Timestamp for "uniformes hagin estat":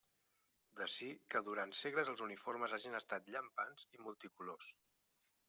2.29-3.31